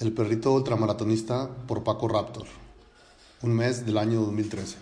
El 0.00 0.12
perrito 0.12 0.50
ultramaratonista 0.52 1.50
por 1.68 1.84
Paco 1.84 2.08
Raptor, 2.08 2.46
un 3.42 3.52
mes 3.54 3.84
del 3.84 3.98
año 3.98 4.22
2013. 4.22 4.78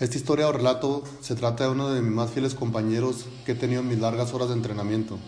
Esta 0.00 0.16
historia 0.16 0.48
o 0.48 0.52
relato 0.52 1.02
se 1.20 1.34
trata 1.34 1.64
de 1.64 1.70
uno 1.70 1.90
de 1.90 2.00
mis 2.00 2.10
más 2.10 2.30
fieles 2.30 2.54
compañeros 2.54 3.26
que 3.44 3.52
he 3.52 3.54
tenido 3.54 3.82
en 3.82 3.88
mis 3.88 3.98
largas 3.98 4.32
horas 4.32 4.48
de 4.48 4.54
entrenamiento. 4.54 5.18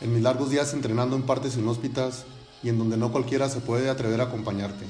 En 0.00 0.14
mis 0.14 0.22
largos 0.22 0.50
días 0.50 0.72
entrenando 0.72 1.16
en 1.16 1.22
partes 1.22 1.56
inhóspitas 1.56 2.26
y 2.62 2.68
en 2.68 2.78
donde 2.78 2.96
no 2.96 3.10
cualquiera 3.10 3.48
se 3.48 3.58
puede 3.58 3.90
atrever 3.90 4.20
a 4.20 4.24
acompañarte. 4.26 4.84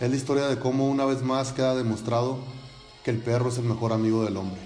Es 0.00 0.10
la 0.10 0.16
historia 0.16 0.48
de 0.48 0.58
cómo 0.58 0.86
una 0.86 1.06
vez 1.06 1.22
más 1.22 1.54
queda 1.54 1.74
demostrado 1.74 2.36
que 3.02 3.10
el 3.10 3.22
perro 3.22 3.48
es 3.48 3.56
el 3.56 3.64
mejor 3.64 3.94
amigo 3.94 4.22
del 4.22 4.36
hombre. 4.36 4.60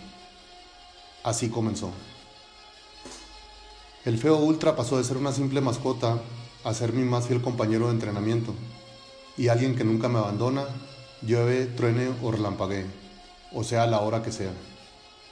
Así 1.22 1.48
comenzó. 1.48 1.92
El 4.04 4.18
feo 4.18 4.36
Ultra 4.38 4.74
pasó 4.74 4.98
de 4.98 5.04
ser 5.04 5.16
una 5.16 5.30
simple 5.30 5.60
mascota 5.60 6.20
a 6.64 6.72
mi 6.92 7.04
más 7.04 7.26
fiel 7.26 7.42
compañero 7.42 7.86
de 7.86 7.92
entrenamiento 7.92 8.54
y 9.36 9.48
alguien 9.48 9.74
que 9.74 9.84
nunca 9.84 10.08
me 10.08 10.18
abandona, 10.18 10.64
llueve, 11.22 11.66
truene 11.66 12.10
o 12.22 12.30
relampaguee, 12.30 12.86
o 13.52 13.64
sea 13.64 13.86
la 13.86 14.00
hora 14.00 14.22
que 14.22 14.30
sea, 14.30 14.52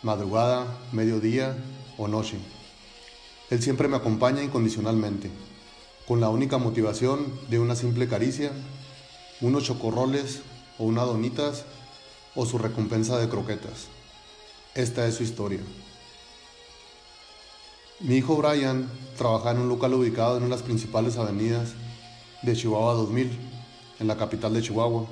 madrugada, 0.03 0.67
mediodía 0.93 1.57
o 1.99 2.09
noche. 2.09 2.39
Él 3.51 3.63
siempre 3.63 3.89
me 3.89 3.97
acompaña 3.97 4.43
incondicionalmente, 4.43 5.31
con 6.07 6.21
la 6.21 6.31
única 6.31 6.59
motivación 6.59 7.33
de 7.49 7.59
una 7.59 7.77
simple 7.77 8.09
caricia, 8.09 8.51
unos 9.41 9.65
chocorroles 9.65 10.41
o 10.79 10.85
unas 10.85 11.07
donitas 11.07 11.65
o 12.35 12.47
su 12.47 12.59
recompensa 12.59 13.19
de 13.19 13.29
croquetas. 13.29 13.89
Esta 14.75 15.07
es 15.07 15.17
su 15.17 15.23
historia. 15.23 15.61
Mi 18.03 18.17
hijo 18.17 18.35
Brian 18.37 18.89
trabajaba 19.19 19.51
en 19.51 19.59
un 19.59 19.69
local 19.69 19.93
ubicado 19.93 20.39
en 20.39 20.45
una 20.45 20.55
de 20.55 20.59
las 20.59 20.63
principales 20.63 21.19
avenidas 21.19 21.75
de 22.41 22.57
Chihuahua 22.57 22.95
2000, 22.95 23.31
en 23.99 24.07
la 24.07 24.17
capital 24.17 24.55
de 24.55 24.63
Chihuahua. 24.63 25.05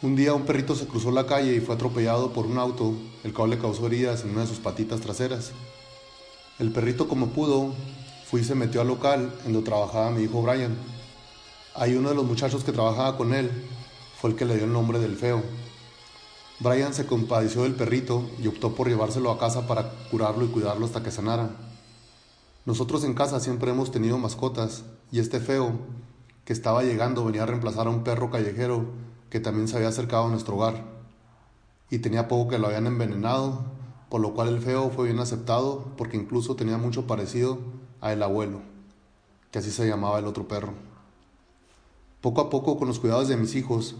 Un 0.00 0.16
día 0.16 0.32
un 0.32 0.46
perrito 0.46 0.74
se 0.74 0.86
cruzó 0.86 1.10
la 1.10 1.26
calle 1.26 1.54
y 1.54 1.60
fue 1.60 1.74
atropellado 1.74 2.32
por 2.32 2.46
un 2.46 2.56
auto, 2.56 2.94
el 3.22 3.34
cual 3.34 3.50
le 3.50 3.58
causó 3.58 3.86
heridas 3.86 4.24
en 4.24 4.30
una 4.30 4.42
de 4.42 4.46
sus 4.46 4.60
patitas 4.60 5.00
traseras. 5.00 5.52
El 6.58 6.72
perrito 6.72 7.06
como 7.06 7.26
pudo, 7.28 7.74
fue 8.24 8.40
y 8.40 8.44
se 8.44 8.54
metió 8.54 8.80
al 8.80 8.88
local 8.88 9.30
en 9.44 9.52
donde 9.52 9.68
trabajaba 9.68 10.10
mi 10.10 10.22
hijo 10.22 10.40
Brian. 10.40 10.74
Ahí 11.74 11.96
uno 11.96 12.08
de 12.08 12.14
los 12.14 12.24
muchachos 12.24 12.64
que 12.64 12.72
trabajaba 12.72 13.18
con 13.18 13.34
él 13.34 13.50
fue 14.18 14.30
el 14.30 14.36
que 14.36 14.46
le 14.46 14.56
dio 14.56 14.64
el 14.64 14.72
nombre 14.72 14.98
del 15.00 15.16
feo. 15.16 15.42
Brian 16.60 16.92
se 16.92 17.06
compadeció 17.06 17.62
del 17.62 17.76
perrito 17.76 18.28
y 18.42 18.48
optó 18.48 18.74
por 18.74 18.88
llevárselo 18.88 19.30
a 19.30 19.38
casa 19.38 19.68
para 19.68 19.90
curarlo 20.10 20.44
y 20.44 20.48
cuidarlo 20.48 20.86
hasta 20.86 21.04
que 21.04 21.12
sanara. 21.12 21.50
Nosotros 22.66 23.04
en 23.04 23.14
casa 23.14 23.38
siempre 23.38 23.70
hemos 23.70 23.92
tenido 23.92 24.18
mascotas 24.18 24.82
y 25.12 25.20
este 25.20 25.38
feo 25.38 25.72
que 26.44 26.52
estaba 26.52 26.82
llegando 26.82 27.24
venía 27.24 27.44
a 27.44 27.46
reemplazar 27.46 27.86
a 27.86 27.90
un 27.90 28.02
perro 28.02 28.30
callejero 28.30 28.86
que 29.30 29.38
también 29.38 29.68
se 29.68 29.76
había 29.76 29.88
acercado 29.88 30.26
a 30.26 30.30
nuestro 30.30 30.56
hogar. 30.56 30.82
Y 31.90 32.00
tenía 32.00 32.26
poco 32.26 32.50
que 32.50 32.58
lo 32.58 32.66
habían 32.66 32.88
envenenado, 32.88 33.64
por 34.08 34.20
lo 34.20 34.34
cual 34.34 34.48
el 34.48 34.60
feo 34.60 34.90
fue 34.90 35.06
bien 35.06 35.20
aceptado 35.20 35.92
porque 35.96 36.16
incluso 36.16 36.56
tenía 36.56 36.76
mucho 36.76 37.06
parecido 37.06 37.58
a 38.00 38.12
el 38.12 38.22
abuelo, 38.22 38.62
que 39.52 39.60
así 39.60 39.70
se 39.70 39.86
llamaba 39.86 40.18
el 40.18 40.26
otro 40.26 40.48
perro. 40.48 40.72
Poco 42.20 42.40
a 42.40 42.50
poco, 42.50 42.78
con 42.78 42.88
los 42.88 42.98
cuidados 42.98 43.28
de 43.28 43.36
mis 43.36 43.54
hijos, 43.54 43.94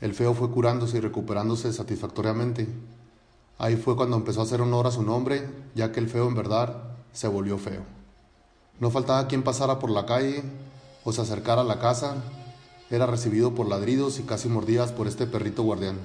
el 0.00 0.14
feo 0.14 0.32
fue 0.34 0.50
curándose 0.50 0.98
y 0.98 1.00
recuperándose 1.00 1.72
satisfactoriamente. 1.72 2.68
Ahí 3.58 3.76
fue 3.76 3.96
cuando 3.96 4.16
empezó 4.16 4.40
a 4.40 4.44
hacer 4.44 4.60
honor 4.60 4.86
a 4.86 4.92
su 4.92 5.02
nombre, 5.02 5.48
ya 5.74 5.90
que 5.90 5.98
el 5.98 6.08
feo 6.08 6.28
en 6.28 6.34
verdad 6.34 6.82
se 7.12 7.26
volvió 7.26 7.58
feo. 7.58 7.82
No 8.78 8.90
faltaba 8.90 9.26
quien 9.26 9.42
pasara 9.42 9.80
por 9.80 9.90
la 9.90 10.06
calle 10.06 10.44
o 11.02 11.12
se 11.12 11.22
acercara 11.22 11.62
a 11.62 11.64
la 11.64 11.80
casa, 11.80 12.22
era 12.90 13.06
recibido 13.06 13.54
por 13.54 13.68
ladridos 13.68 14.20
y 14.20 14.22
casi 14.22 14.48
mordidas 14.48 14.92
por 14.92 15.08
este 15.08 15.26
perrito 15.26 15.64
guardián. 15.64 15.98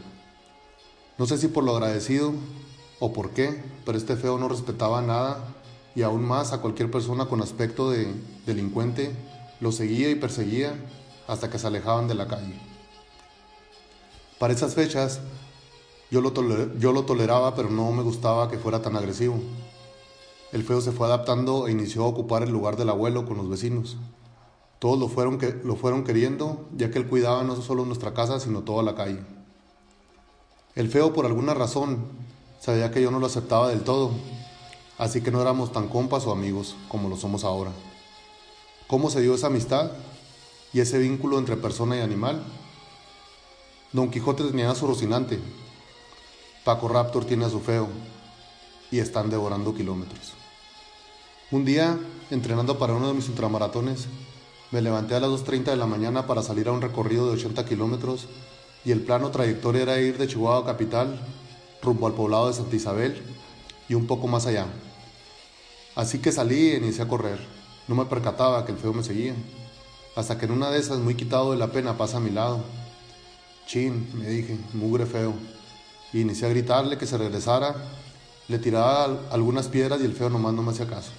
No 1.20 1.28
sé 1.28 1.38
si 1.38 1.48
por 1.48 1.64
lo 1.64 1.76
agradecido 1.76 2.34
o 3.00 3.14
por 3.14 3.30
qué, 3.30 3.64
pero 3.86 3.98
este 3.98 4.16
feo 4.16 4.40
no 4.40 4.50
respetaba 4.50 5.02
nada 5.04 5.54
y 5.96 6.02
aún 6.02 6.26
más 6.26 6.52
a 6.52 6.62
cualquier 6.62 6.90
persona 6.90 7.28
con 7.28 7.42
aspecto 7.42 7.92
de 7.92 8.12
delincuente 8.48 9.12
lo 9.62 9.72
seguía 9.72 10.10
y 10.10 10.16
perseguía 10.16 10.74
hasta 11.28 11.52
que 11.52 11.60
se 11.60 11.68
alejaban 11.68 12.08
de 12.08 12.16
la 12.16 12.28
calle. 12.28 12.73
Para 14.40 14.54
esas 14.54 14.74
fechas 14.76 15.20
yo 16.12 16.22
lo, 16.22 16.34
yo 16.78 16.92
lo 16.92 17.04
toleraba, 17.04 17.56
pero 17.56 17.70
no 17.70 17.92
me 17.92 18.04
gustaba 18.04 18.50
que 18.50 18.58
fuera 18.58 18.82
tan 18.82 18.96
agresivo. 18.96 19.40
El 20.52 20.64
feo 20.64 20.82
se 20.82 20.92
fue 20.92 21.08
adaptando 21.08 21.68
e 21.68 21.72
inició 21.72 22.04
a 22.04 22.08
ocupar 22.08 22.44
el 22.44 22.52
lugar 22.52 22.78
del 22.78 22.90
abuelo 22.90 23.26
con 23.26 23.38
los 23.38 23.50
vecinos. 23.50 23.98
Todos 24.78 25.00
lo 25.00 25.08
fueron, 25.08 25.40
que, 25.40 25.60
lo 25.64 25.76
fueron 25.76 26.04
queriendo, 26.04 26.68
ya 26.78 26.92
que 26.92 27.00
él 27.00 27.08
cuidaba 27.08 27.44
no 27.44 27.56
solo 27.56 27.86
nuestra 27.86 28.14
casa, 28.14 28.40
sino 28.40 28.62
toda 28.62 28.84
la 28.84 28.94
calle. 28.94 29.22
El 30.76 30.90
feo, 30.90 31.14
por 31.14 31.26
alguna 31.26 31.56
razón, 31.56 32.06
sabía 32.60 32.92
que 32.92 33.02
yo 33.02 33.10
no 33.10 33.20
lo 33.20 33.26
aceptaba 33.26 33.70
del 33.70 33.82
todo, 33.82 34.12
así 35.00 35.22
que 35.22 35.32
no 35.32 35.42
éramos 35.42 35.72
tan 35.72 35.88
compas 35.88 36.28
o 36.28 36.32
amigos 36.32 36.76
como 36.88 37.10
lo 37.10 37.18
somos 37.18 37.44
ahora. 37.44 37.72
¿Cómo 38.86 39.10
se 39.10 39.22
dio 39.22 39.34
esa 39.34 39.48
amistad 39.48 39.92
y 40.74 40.82
ese 40.82 41.00
vínculo 41.00 41.40
entre 41.40 41.58
persona 41.58 41.98
y 41.98 42.02
animal? 42.02 42.44
Don 43.94 44.10
Quijote 44.10 44.44
tenía 44.44 44.72
a 44.72 44.76
su 44.76 44.88
Rocinante, 44.88 45.40
Paco 46.66 46.88
Raptor 46.88 47.26
tiene 47.26 47.46
a 47.46 47.50
su 47.50 47.60
feo 47.60 47.88
y 48.90 48.98
están 48.98 49.30
devorando 49.30 49.76
kilómetros. 49.76 50.34
Un 51.52 51.64
día, 51.64 52.00
entrenando 52.32 52.80
para 52.80 52.96
uno 52.96 53.10
de 53.10 53.14
mis 53.14 53.30
ultramaratones, 53.30 54.08
me 54.72 54.82
levanté 54.82 55.14
a 55.14 55.20
las 55.20 55.30
2.30 55.30 55.66
de 55.66 55.76
la 55.76 55.86
mañana 55.86 56.26
para 56.26 56.42
salir 56.42 56.70
a 56.70 56.72
un 56.72 56.82
recorrido 56.82 57.28
de 57.28 57.34
80 57.34 57.66
kilómetros 57.66 58.26
y 58.84 58.90
el 58.90 59.02
plano 59.02 59.30
trayectoria 59.30 59.84
era 59.84 60.02
ir 60.02 60.18
de 60.18 60.28
Chihuahua 60.28 60.66
capital 60.66 61.20
rumbo 61.84 62.08
al 62.08 62.14
poblado 62.14 62.48
de 62.48 62.56
Santa 62.56 62.76
Isabel 62.76 63.22
y 63.88 63.94
un 63.94 64.08
poco 64.08 64.28
más 64.28 64.48
allá. 64.48 64.66
Así 65.94 66.18
que 66.18 66.32
salí 66.32 66.70
e 66.70 66.78
inicié 66.78 67.04
a 67.04 67.08
correr. 67.08 67.38
No 67.88 67.94
me 67.94 68.06
percataba 68.06 68.66
que 68.66 68.72
el 68.72 68.80
feo 68.80 68.92
me 68.92 69.04
seguía, 69.04 69.36
hasta 70.16 70.40
que 70.40 70.46
en 70.46 70.52
una 70.54 70.72
de 70.72 70.80
esas, 70.80 70.98
muy 70.98 71.14
quitado 71.14 71.52
de 71.52 71.58
la 71.58 71.68
pena, 71.68 71.96
pasa 71.96 72.18
a 72.18 72.22
mi 72.22 72.32
lado 72.32 72.64
Chin, 73.68 74.10
me 74.14 74.28
dije, 74.28 74.58
mugre 74.74 75.06
feo. 75.06 75.34
Y 76.12 76.22
inicié 76.22 76.48
a 76.48 76.50
gritarle 76.50 76.98
que 76.98 77.08
se 77.08 77.18
regresara. 77.18 77.76
Le 78.48 78.60
tiraba 78.60 79.06
algunas 79.32 79.68
piedras 79.68 80.02
y 80.02 80.06
el 80.06 80.14
feo 80.14 80.30
nomás 80.30 80.54
no 80.54 80.62
me 80.62 80.72
hacía 80.72 80.88
caso. 80.88 81.12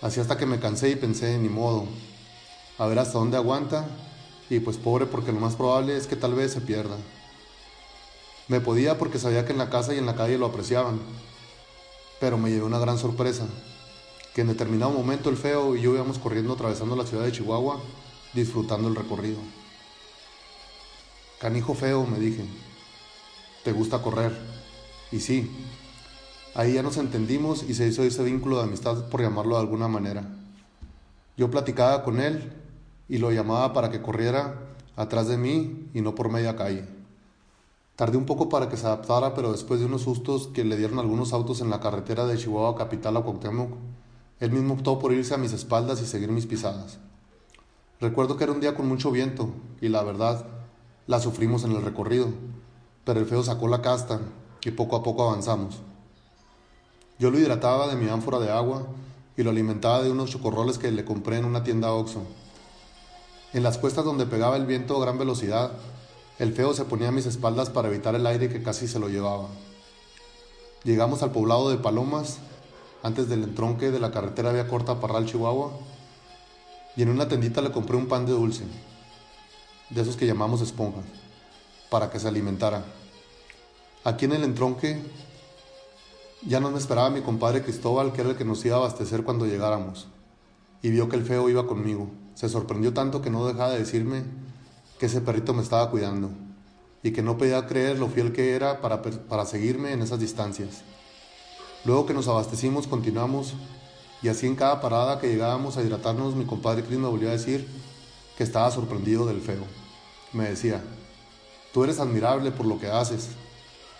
Así 0.00 0.20
hasta 0.20 0.36
que 0.36 0.46
me 0.46 0.60
cansé 0.60 0.90
y 0.90 0.96
pensé, 0.96 1.38
ni 1.38 1.48
modo, 1.48 1.86
a 2.78 2.86
ver 2.86 2.98
hasta 2.98 3.18
dónde 3.18 3.36
aguanta. 3.36 3.86
Y 4.50 4.60
pues 4.60 4.76
pobre 4.76 5.06
porque 5.06 5.32
lo 5.32 5.40
más 5.40 5.56
probable 5.56 5.96
es 5.96 6.06
que 6.06 6.16
tal 6.16 6.34
vez 6.34 6.52
se 6.52 6.60
pierda. 6.60 6.96
Me 8.46 8.60
podía 8.60 8.98
porque 8.98 9.18
sabía 9.18 9.46
que 9.46 9.52
en 9.52 9.58
la 9.58 9.70
casa 9.70 9.94
y 9.94 9.98
en 9.98 10.06
la 10.06 10.14
calle 10.14 10.36
lo 10.36 10.46
apreciaban. 10.46 11.00
Pero 12.20 12.36
me 12.36 12.50
llevé 12.50 12.62
una 12.62 12.78
gran 12.78 12.98
sorpresa, 12.98 13.46
que 14.34 14.42
en 14.42 14.48
determinado 14.48 14.92
momento 14.92 15.30
el 15.30 15.36
feo 15.36 15.74
y 15.74 15.82
yo 15.82 15.94
íbamos 15.94 16.18
corriendo 16.18 16.52
atravesando 16.52 16.94
la 16.94 17.06
ciudad 17.06 17.24
de 17.24 17.32
Chihuahua, 17.32 17.80
disfrutando 18.34 18.88
el 18.88 18.94
recorrido. 18.94 19.38
Canijo 21.44 21.74
feo, 21.74 22.06
me 22.06 22.18
dije, 22.18 22.42
te 23.64 23.72
gusta 23.72 24.00
correr. 24.00 24.34
Y 25.12 25.20
sí, 25.20 25.50
ahí 26.54 26.72
ya 26.72 26.82
nos 26.82 26.96
entendimos 26.96 27.64
y 27.68 27.74
se 27.74 27.86
hizo 27.86 28.02
ese 28.02 28.24
vínculo 28.24 28.56
de 28.56 28.62
amistad, 28.62 29.10
por 29.10 29.20
llamarlo 29.20 29.56
de 29.56 29.60
alguna 29.60 29.86
manera. 29.86 30.24
Yo 31.36 31.50
platicaba 31.50 32.02
con 32.02 32.18
él 32.18 32.50
y 33.10 33.18
lo 33.18 33.30
llamaba 33.30 33.74
para 33.74 33.90
que 33.90 34.00
corriera 34.00 34.58
atrás 34.96 35.28
de 35.28 35.36
mí 35.36 35.90
y 35.92 36.00
no 36.00 36.14
por 36.14 36.30
media 36.30 36.56
calle. 36.56 36.86
Tardé 37.94 38.16
un 38.16 38.24
poco 38.24 38.48
para 38.48 38.70
que 38.70 38.78
se 38.78 38.86
adaptara, 38.86 39.34
pero 39.34 39.52
después 39.52 39.80
de 39.80 39.84
unos 39.84 40.00
sustos 40.00 40.46
que 40.46 40.64
le 40.64 40.78
dieron 40.78 40.98
algunos 40.98 41.34
autos 41.34 41.60
en 41.60 41.68
la 41.68 41.80
carretera 41.80 42.24
de 42.24 42.38
Chihuahua 42.38 42.74
capital 42.74 43.18
a 43.18 43.20
Cuauhtémoc, 43.20 43.68
él 44.40 44.50
mismo 44.50 44.72
optó 44.72 44.98
por 44.98 45.12
irse 45.12 45.34
a 45.34 45.36
mis 45.36 45.52
espaldas 45.52 46.00
y 46.00 46.06
seguir 46.06 46.30
mis 46.30 46.46
pisadas. 46.46 46.96
Recuerdo 48.00 48.38
que 48.38 48.44
era 48.44 48.52
un 48.54 48.60
día 48.60 48.74
con 48.74 48.88
mucho 48.88 49.10
viento 49.10 49.50
y 49.82 49.90
la 49.90 50.02
verdad 50.02 50.53
la 51.06 51.20
sufrimos 51.20 51.64
en 51.64 51.72
el 51.72 51.82
recorrido, 51.82 52.28
pero 53.04 53.20
el 53.20 53.26
feo 53.26 53.42
sacó 53.42 53.68
la 53.68 53.82
casta 53.82 54.20
y 54.64 54.70
poco 54.70 54.96
a 54.96 55.02
poco 55.02 55.28
avanzamos. 55.28 55.80
Yo 57.18 57.30
lo 57.30 57.38
hidrataba 57.38 57.88
de 57.88 57.96
mi 57.96 58.08
ánfora 58.08 58.38
de 58.38 58.50
agua 58.50 58.86
y 59.36 59.42
lo 59.42 59.50
alimentaba 59.50 60.02
de 60.02 60.10
unos 60.10 60.30
chocorroles 60.30 60.78
que 60.78 60.90
le 60.90 61.04
compré 61.04 61.38
en 61.38 61.44
una 61.44 61.62
tienda 61.62 61.92
Oxxo. 61.92 62.22
En 63.52 63.62
las 63.62 63.78
cuestas 63.78 64.04
donde 64.04 64.26
pegaba 64.26 64.56
el 64.56 64.66
viento 64.66 64.96
a 64.96 65.00
gran 65.00 65.18
velocidad, 65.18 65.72
el 66.38 66.52
feo 66.52 66.74
se 66.74 66.86
ponía 66.86 67.08
a 67.08 67.12
mis 67.12 67.26
espaldas 67.26 67.70
para 67.70 67.88
evitar 67.88 68.14
el 68.14 68.26
aire 68.26 68.48
que 68.48 68.62
casi 68.62 68.88
se 68.88 68.98
lo 68.98 69.08
llevaba. 69.08 69.48
Llegamos 70.82 71.22
al 71.22 71.30
poblado 71.30 71.70
de 71.70 71.76
Palomas, 71.76 72.38
antes 73.02 73.28
del 73.28 73.44
entronque 73.44 73.90
de 73.90 74.00
la 74.00 74.10
carretera 74.10 74.52
vía 74.52 74.66
corta 74.66 75.00
Parral, 75.00 75.26
Chihuahua, 75.26 75.70
y 76.96 77.02
en 77.02 77.10
una 77.10 77.28
tendita 77.28 77.60
le 77.60 77.70
compré 77.70 77.96
un 77.96 78.06
pan 78.06 78.26
de 78.26 78.32
dulce, 78.32 78.64
de 79.94 80.02
esos 80.02 80.16
que 80.16 80.26
llamamos 80.26 80.60
esponjas, 80.60 81.04
para 81.90 82.10
que 82.10 82.18
se 82.18 82.26
alimentara. 82.26 82.84
Aquí 84.02 84.24
en 84.24 84.32
el 84.32 84.44
entronque 84.44 85.00
ya 86.42 86.60
no 86.60 86.70
me 86.70 86.78
esperaba 86.78 87.10
mi 87.10 87.22
compadre 87.22 87.62
Cristóbal, 87.62 88.12
que 88.12 88.20
era 88.20 88.30
el 88.30 88.36
que 88.36 88.44
nos 88.44 88.64
iba 88.64 88.76
a 88.76 88.80
abastecer 88.80 89.22
cuando 89.22 89.46
llegáramos, 89.46 90.08
y 90.82 90.90
vio 90.90 91.08
que 91.08 91.16
el 91.16 91.24
feo 91.24 91.48
iba 91.48 91.66
conmigo. 91.66 92.10
Se 92.34 92.48
sorprendió 92.48 92.92
tanto 92.92 93.22
que 93.22 93.30
no 93.30 93.46
dejaba 93.46 93.70
de 93.70 93.78
decirme 93.78 94.24
que 94.98 95.06
ese 95.06 95.20
perrito 95.20 95.54
me 95.54 95.62
estaba 95.62 95.90
cuidando 95.90 96.30
y 97.02 97.12
que 97.12 97.22
no 97.22 97.38
podía 97.38 97.66
creer 97.66 97.98
lo 97.98 98.08
fiel 98.08 98.32
que 98.32 98.54
era 98.54 98.80
para, 98.80 99.00
para 99.00 99.46
seguirme 99.46 99.92
en 99.92 100.02
esas 100.02 100.18
distancias. 100.18 100.82
Luego 101.84 102.06
que 102.06 102.14
nos 102.14 102.26
abastecimos, 102.26 102.86
continuamos 102.86 103.54
y 104.22 104.28
así 104.28 104.46
en 104.46 104.56
cada 104.56 104.80
parada 104.80 105.20
que 105.20 105.28
llegábamos 105.28 105.76
a 105.76 105.82
hidratarnos, 105.82 106.34
mi 106.34 106.46
compadre 106.46 106.82
Cris 106.82 106.98
me 106.98 107.08
volvió 107.08 107.28
a 107.28 107.32
decir 107.32 107.68
que 108.36 108.42
estaba 108.42 108.70
sorprendido 108.70 109.26
del 109.26 109.40
feo. 109.40 109.83
Me 110.34 110.48
decía, 110.48 110.82
tú 111.72 111.84
eres 111.84 112.00
admirable 112.00 112.50
por 112.50 112.66
lo 112.66 112.80
que 112.80 112.88
haces, 112.88 113.28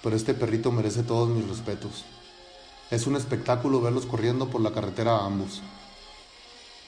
pero 0.02 0.16
este 0.16 0.34
perrito 0.34 0.72
merece 0.72 1.04
todos 1.04 1.28
mis 1.28 1.48
respetos. 1.48 2.04
Es 2.90 3.06
un 3.06 3.14
espectáculo 3.14 3.80
verlos 3.80 4.04
corriendo 4.04 4.50
por 4.50 4.60
la 4.60 4.72
carretera 4.72 5.16
a 5.16 5.26
ambos. 5.26 5.62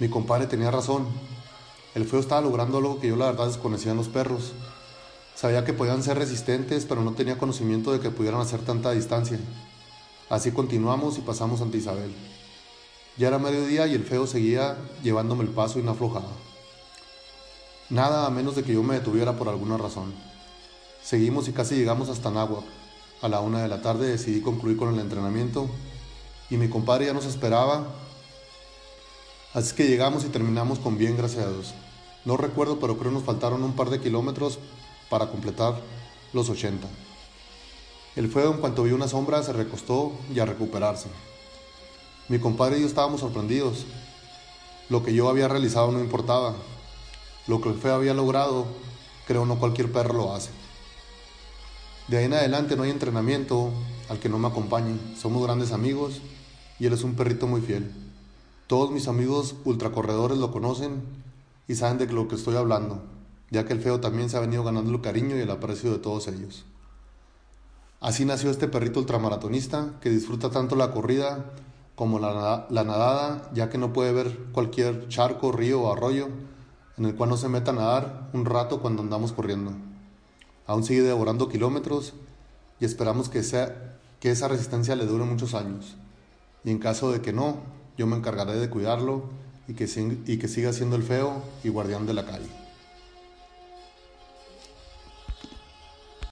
Mi 0.01 0.09
compadre 0.09 0.49
tenía 0.49 0.73
razón. 0.73 1.07
El 1.95 2.07
feo 2.07 2.19
estaba 2.19 2.41
logrando 2.41 2.79
algo 2.79 2.99
que 2.99 3.07
yo 3.07 3.15
la 3.15 3.27
verdad 3.27 3.47
desconocía 3.47 3.93
en 3.93 3.99
los 3.99 4.09
perros. 4.09 4.53
Sabía 5.37 5.65
que 5.65 5.73
podían 5.73 6.03
ser 6.03 6.19
resistentes, 6.19 6.85
pero 6.85 7.03
no 7.03 7.13
tenía 7.13 7.39
conocimiento 7.39 7.93
de 7.93 8.01
que 8.01 8.11
pudieran 8.11 8.41
hacer 8.41 8.63
tanta 8.63 8.91
distancia. 8.91 9.39
Así 10.29 10.51
continuamos 10.51 11.19
y 11.19 11.21
pasamos 11.21 11.61
ante 11.61 11.79
Isabel. 11.79 12.13
Ya 13.17 13.29
era 13.29 13.39
mediodía 13.39 13.87
y 13.87 13.95
el 13.95 14.03
feo 14.03 14.27
seguía 14.27 14.77
llevándome 15.05 15.45
el 15.45 15.51
paso 15.51 15.79
y 15.79 15.85
no 15.85 15.93
aflojaba. 15.93 16.33
Nada 17.89 18.27
a 18.27 18.31
menos 18.31 18.57
de 18.57 18.65
que 18.65 18.75
yo 18.75 18.83
me 18.83 18.95
detuviera 18.95 19.37
por 19.37 19.49
alguna 19.49 19.77
razón. 19.77 20.13
Seguimos 21.03 21.47
y 21.47 21.53
casi 21.53 21.77
llegamos 21.77 22.09
hasta 22.09 22.31
Nahuac. 22.33 22.65
A 23.23 23.29
la 23.29 23.41
una 23.41 23.63
de 23.63 23.69
la 23.69 23.81
tarde 23.81 24.09
decidí 24.09 24.41
concluir 24.41 24.77
con 24.77 24.93
el 24.93 25.01
entrenamiento 25.01 25.69
y 26.51 26.57
mi 26.57 26.69
compadre 26.69 27.07
ya 27.07 27.13
nos 27.13 27.27
esperaba. 27.27 27.87
Así 29.55 29.75
que 29.77 29.87
llegamos 29.87 30.25
y 30.25 30.29
terminamos 30.29 30.81
con 30.81 30.99
bien, 30.99 31.17
gracias. 31.17 31.75
No 32.25 32.37
recuerdo, 32.37 32.81
pero 32.81 32.99
creo 32.99 33.13
nos 33.13 33.23
faltaron 33.23 33.63
un 33.63 33.77
par 33.77 33.89
de 33.89 34.01
kilómetros 34.01 34.59
para 35.09 35.29
completar 35.29 35.81
los 36.33 36.51
80. 36.51 36.89
El 38.17 38.29
fuego 38.29 38.53
en 38.53 38.61
cuanto 38.61 38.83
vio 38.83 38.97
una 38.97 39.07
sombra 39.07 39.45
se 39.45 39.53
recostó 39.53 40.13
y 40.35 40.41
a 40.41 40.45
recuperarse. 40.45 41.09
Mi 42.29 42.41
compadre 42.41 42.79
y 42.79 42.81
yo 42.81 42.89
estábamos 42.89 43.21
sorprendidos. 43.21 43.87
Lo 44.89 45.05
que 45.05 45.15
yo 45.15 45.29
había 45.29 45.47
realizado 45.47 45.93
no 45.93 46.01
importaba. 46.01 46.57
Lo 47.47 47.61
que 47.61 47.69
el 47.69 47.77
feo 47.77 47.95
había 47.95 48.15
logrado, 48.15 48.67
creo 49.27 49.47
no 49.47 49.59
cualquier 49.59 49.93
perro 49.93 50.15
lo 50.15 50.35
hace. 50.35 50.51
De 52.09 52.19
ahí 52.19 52.25
en 52.25 52.35
adelante 52.35 52.77
no 52.77 52.83
hay 52.83 52.91
entrenamiento 52.91 53.73
al 54.09 54.19
que 54.19 54.29
no 54.29 54.39
me 54.39 54.49
acompañe. 54.49 54.99
Somos 55.17 55.43
grandes 55.43 55.73
amigos 55.73 56.21
y 56.79 56.87
él 56.87 56.93
es 56.93 57.03
un 57.03 57.15
perrito 57.15 57.47
muy 57.47 57.61
fiel. 57.61 57.93
Todos 58.67 58.91
mis 58.91 59.09
amigos 59.09 59.55
ultracorredores 59.65 60.39
lo 60.39 60.51
conocen 60.51 61.03
y 61.69 61.77
saben 61.77 61.99
de 61.99 62.07
lo 62.07 62.27
que 62.27 62.35
estoy 62.35 62.57
hablando, 62.57 63.03
ya 63.51 63.65
que 63.65 63.73
el 63.73 63.81
feo 63.81 64.01
también 64.01 64.29
se 64.29 64.37
ha 64.37 64.41
venido 64.41 64.65
ganando 64.65 64.91
el 64.91 65.01
cariño 65.01 65.37
y 65.37 65.41
el 65.41 65.51
aprecio 65.51 65.93
de 65.93 65.99
todos 65.99 66.27
ellos. 66.29 66.65
Así 68.01 68.25
nació 68.25 68.51
este 68.51 68.69
perrito 68.69 69.01
ultramaratonista 69.01 69.95
que 70.01 70.11
disfruta 70.11 70.51
tanto 70.51 70.77
la 70.77 70.91
corrida 70.91 71.53
como 71.95 72.19
la, 72.19 72.67
la, 72.71 72.85
nadada, 72.85 73.51
ya 73.55 73.71
que 73.71 73.79
no 73.79 73.93
puede 73.93 74.13
ver 74.13 74.37
cualquier 74.53 75.09
charco, 75.09 75.51
río 75.51 75.81
o 75.81 75.93
arroyo 75.93 76.29
en 76.99 77.05
el 77.05 77.15
cual 77.15 77.31
no 77.31 77.37
se 77.37 77.49
meta 77.49 77.71
a 77.71 77.75
nadar 77.75 78.31
un 78.33 78.45
rato 78.45 78.81
cuando 78.81 79.03
andamos 79.03 79.33
corriendo. 79.33 79.73
Aún 80.67 80.85
sigue 80.85 81.03
devorando 81.03 81.49
kilómetros 81.49 82.15
y 82.81 82.85
esperamos 82.85 83.29
que, 83.29 83.43
sea, 83.43 83.99
que 84.21 84.31
esa 84.31 84.49
resistencia 84.49 84.97
le 84.97 85.07
dure 85.07 85.25
muchos 85.25 85.55
años. 85.55 85.97
Y 86.65 86.71
en 86.71 86.79
caso 86.79 87.13
de 87.13 87.21
que 87.21 87.33
no, 87.33 87.59
yo 87.97 88.07
me 88.07 88.17
encargaré 88.17 88.57
de 88.57 88.71
cuidarlo 88.71 89.25
y 89.69 89.75
que, 89.75 89.85
y 90.27 90.39
que 90.39 90.49
siga 90.49 90.73
siendo 90.73 90.97
el 90.97 91.03
feo 91.03 91.43
y 91.63 91.69
guardián 91.69 92.07
de 92.07 92.15
la 92.15 92.25
calle. 92.25 92.66